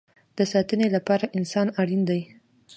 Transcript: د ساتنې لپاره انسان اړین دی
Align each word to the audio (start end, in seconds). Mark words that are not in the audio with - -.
د 0.37 0.39
ساتنې 0.51 0.87
لپاره 0.95 1.31
انسان 1.37 1.67
اړین 1.81 2.01
دی 2.09 2.21